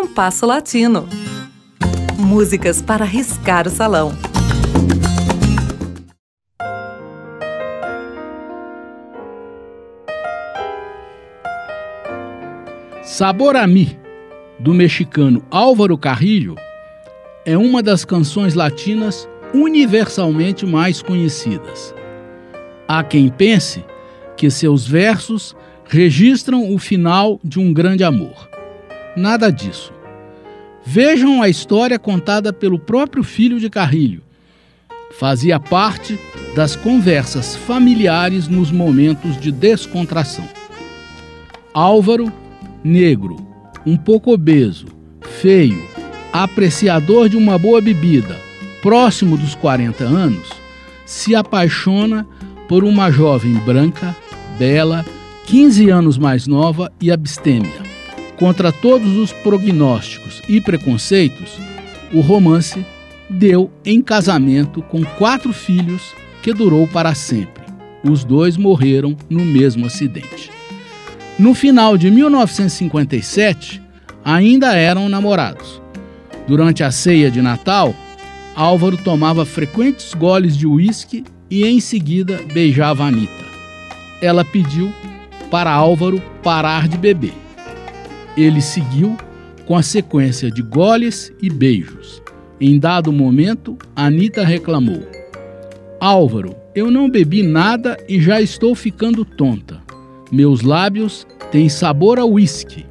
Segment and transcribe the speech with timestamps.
[0.00, 1.08] Compasso Latino.
[2.16, 4.12] Músicas para riscar o salão.
[13.02, 13.66] Sabor a
[14.60, 16.54] do mexicano Álvaro Carrillo,
[17.44, 21.92] é uma das canções latinas universalmente mais conhecidas.
[22.86, 23.84] Há quem pense
[24.36, 25.56] que seus versos
[25.86, 28.57] registram o final de um grande amor.
[29.16, 29.92] Nada disso.
[30.84, 34.22] Vejam a história contada pelo próprio filho de Carrilho.
[35.18, 36.18] Fazia parte
[36.54, 40.48] das conversas familiares nos momentos de descontração.
[41.74, 42.32] Álvaro,
[42.82, 43.36] negro,
[43.84, 44.86] um pouco obeso,
[45.22, 45.82] feio,
[46.32, 48.36] apreciador de uma boa bebida,
[48.82, 50.48] próximo dos 40 anos,
[51.04, 52.26] se apaixona
[52.68, 54.14] por uma jovem branca,
[54.58, 55.04] bela,
[55.46, 57.87] 15 anos mais nova e abstêmia.
[58.38, 61.58] Contra todos os prognósticos e preconceitos,
[62.12, 62.84] o romance
[63.28, 67.64] deu em casamento com quatro filhos que durou para sempre.
[68.02, 70.52] Os dois morreram no mesmo acidente.
[71.36, 73.82] No final de 1957,
[74.24, 75.82] ainda eram namorados.
[76.46, 77.94] Durante a ceia de Natal,
[78.54, 83.44] Álvaro tomava frequentes goles de uísque e em seguida beijava Anita.
[84.22, 84.92] Ela pediu
[85.50, 87.47] para Álvaro parar de beber.
[88.38, 89.16] Ele seguiu
[89.66, 92.22] com a sequência de goles e beijos.
[92.60, 95.02] Em dado momento, Anita reclamou:
[95.98, 99.82] Álvaro, eu não bebi nada e já estou ficando tonta.
[100.30, 102.86] Meus lábios têm sabor a uísque.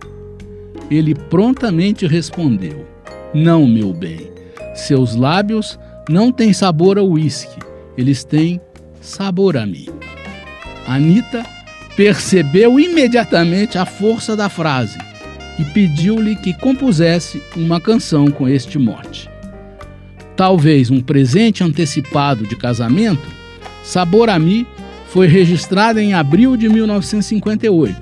[0.91, 2.85] Ele prontamente respondeu:
[3.33, 4.29] Não, meu bem,
[4.75, 7.59] seus lábios não têm sabor a uísque,
[7.97, 8.59] eles têm
[8.99, 9.87] sabor a mim.
[10.85, 11.45] Anita
[11.95, 15.06] percebeu imediatamente a força da frase
[15.59, 19.29] e pediu-lhe que compusesse uma canção com este mote.
[20.35, 23.27] Talvez um presente antecipado de casamento,
[23.83, 24.37] Sabor a
[25.07, 27.95] foi registrada em abril de 1958,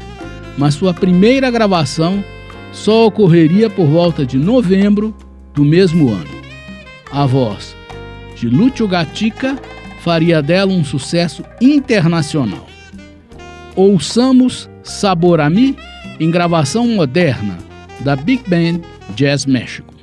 [0.58, 2.24] mas sua primeira gravação
[2.74, 5.16] só ocorreria por volta de novembro
[5.54, 6.36] do mesmo ano.
[7.12, 7.76] A voz
[8.36, 9.58] de Lúcio Gatica
[10.02, 12.68] faria dela um sucesso internacional.
[13.76, 15.50] Ouçamos Sabor a
[16.20, 17.58] em gravação moderna
[18.02, 18.82] da Big Band
[19.16, 19.95] Jazz México.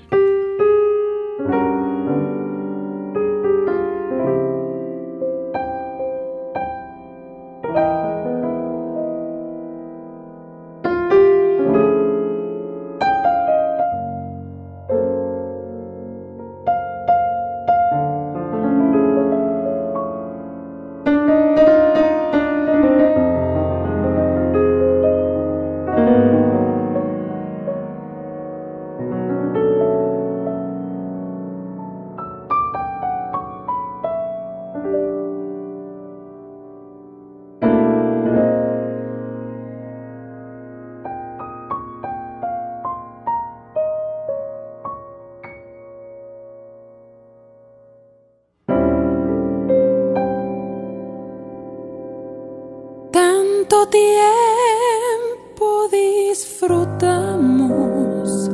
[53.81, 58.50] Tiempo disfrutamos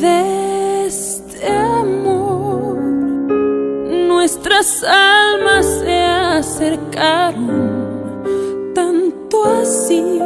[0.00, 2.78] de este amor.
[4.08, 7.82] Nuestras almas se acercaron
[8.74, 10.20] tanto así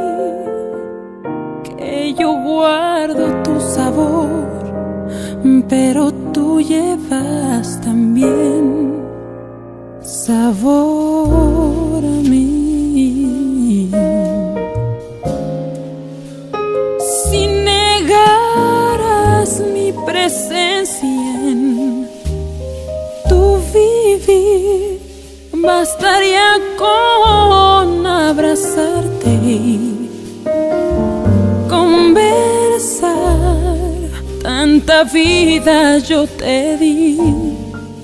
[1.65, 4.29] que yo guardo tu sabor,
[5.69, 9.03] pero tú llevas también
[10.03, 12.03] sabor
[25.79, 30.09] bastaría con abrazarte y
[31.69, 33.17] conversar.
[34.43, 37.17] Tanta vida yo te di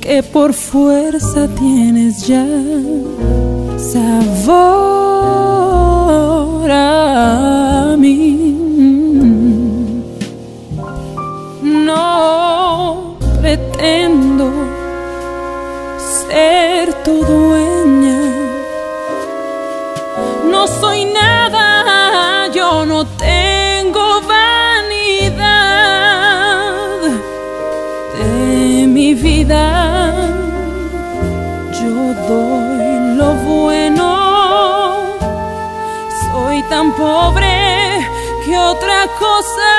[0.00, 2.46] que por fuerza tienes ya
[3.92, 4.70] sabor
[6.70, 8.56] a mí.
[11.62, 14.46] No pretendo
[16.28, 17.43] ser tu
[20.84, 25.40] soy nada, yo no tengo vanidad
[28.18, 29.64] de mi vida.
[31.78, 31.94] Yo
[32.28, 32.88] doy
[33.18, 34.06] lo bueno,
[36.24, 37.56] soy tan pobre
[38.44, 39.70] que otra cosa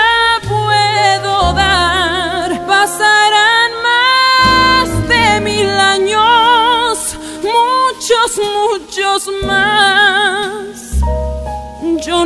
[0.54, 2.50] puedo dar.
[2.74, 6.94] Pasarán más de mil años,
[7.54, 10.35] muchos, muchos más.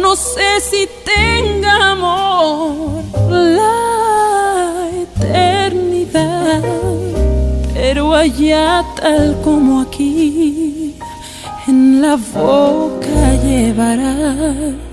[0.10, 6.64] No sé si tenga amor la eternidad,
[7.76, 10.96] pero allá tal como aquí,
[11.68, 14.89] en la boca llevarás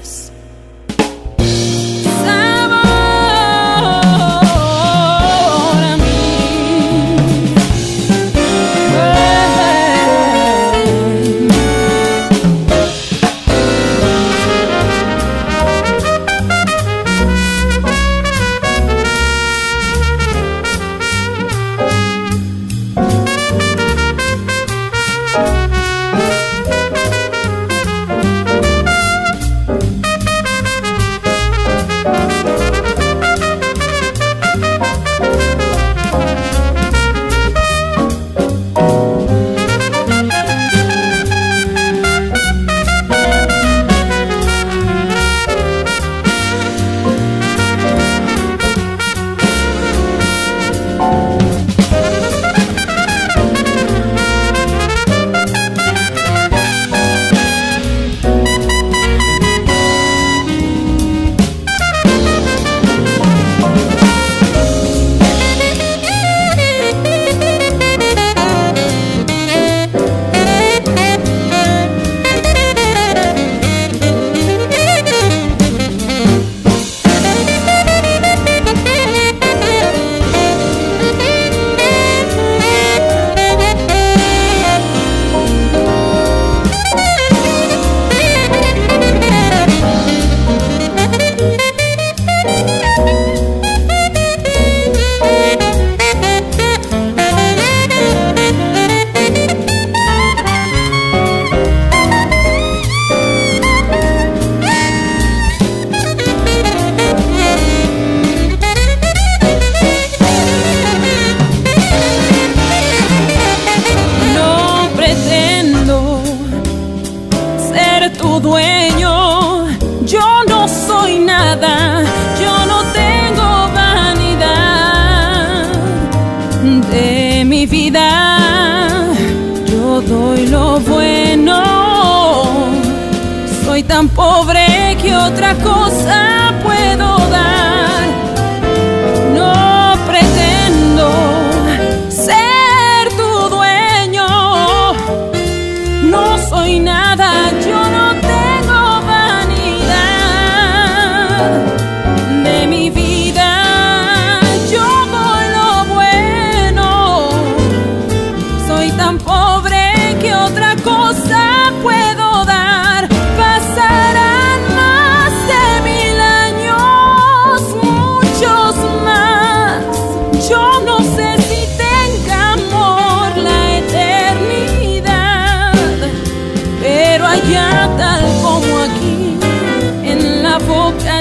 [133.97, 136.36] tan pobre que otra cosa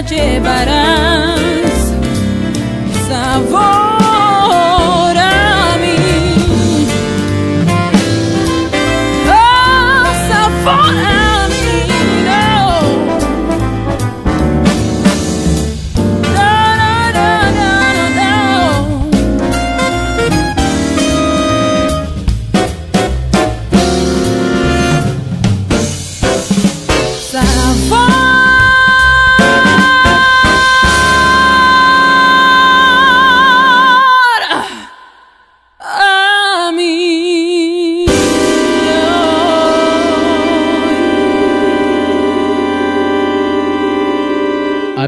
[0.06, 0.85] faceva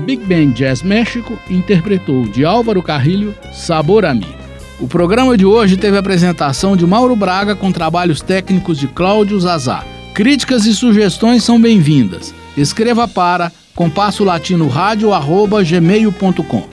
[0.08, 4.34] Big Band Jazz México interpretou de Álvaro Carrilho Sabor a Mim.
[4.80, 9.38] O programa de hoje teve a apresentação de Mauro Braga com trabalhos técnicos de Cláudio
[9.38, 9.84] Zazá.
[10.14, 12.34] Críticas e sugestões são bem-vindas.
[12.56, 14.72] Escreva para compasso latino
[15.14, 16.64] arroba gmail.com.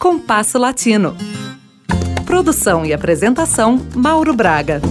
[0.00, 1.16] Compasso Latino.
[2.26, 4.82] Produção e apresentação: Mauro Braga.